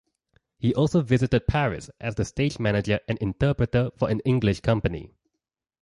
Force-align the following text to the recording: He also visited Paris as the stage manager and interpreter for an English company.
He 0.57 0.73
also 0.73 1.01
visited 1.03 1.45
Paris 1.45 1.91
as 1.99 2.15
the 2.15 2.25
stage 2.25 2.57
manager 2.57 3.01
and 3.07 3.19
interpreter 3.19 3.91
for 3.95 4.09
an 4.09 4.19
English 4.21 4.61
company. 4.61 5.11